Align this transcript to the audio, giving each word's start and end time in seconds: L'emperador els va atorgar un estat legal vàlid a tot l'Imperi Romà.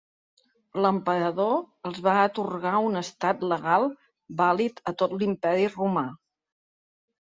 L'emperador 0.85 1.59
els 1.91 2.01
va 2.09 2.15
atorgar 2.23 2.73
un 2.87 3.03
estat 3.03 3.47
legal 3.55 3.89
vàlid 4.43 4.85
a 4.95 4.99
tot 5.05 5.19
l'Imperi 5.23 5.73
Romà. 5.81 6.09